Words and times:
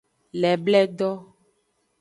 Lebledo. 0.41 1.11